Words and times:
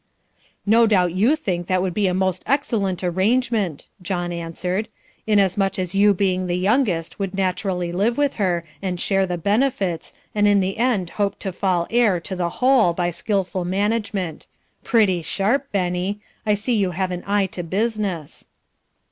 "No 0.65 0.87
doubt 0.87 1.13
you 1.13 1.35
think 1.35 1.67
that 1.67 1.79
would 1.83 1.93
be 1.93 2.07
a 2.07 2.13
most 2.15 2.41
excellent 2.47 3.03
arrangement," 3.03 3.85
John 4.01 4.31
answered, 4.31 4.87
"inasmuch 5.27 5.77
as 5.77 5.93
you 5.93 6.15
being 6.15 6.47
the 6.47 6.57
youngest 6.57 7.19
would 7.19 7.35
naturally 7.35 7.91
live 7.91 8.17
with 8.17 8.33
her, 8.41 8.63
and 8.81 8.99
share 8.99 9.27
the 9.27 9.37
benefits, 9.37 10.15
and 10.33 10.47
in 10.47 10.59
the 10.59 10.77
end 10.79 11.11
hope 11.11 11.37
to 11.41 11.51
fall 11.51 11.85
heir 11.91 12.19
to 12.19 12.35
the 12.35 12.49
whole, 12.49 12.93
by 12.93 13.11
skilful 13.11 13.63
management. 13.63 14.47
Pretty 14.83 15.21
sharp, 15.21 15.71
Benny! 15.71 16.19
I 16.47 16.55
see 16.55 16.73
you 16.73 16.89
have 16.97 17.11
an 17.11 17.23
eye 17.27 17.45
to 17.53 17.61
business." 17.61 18.47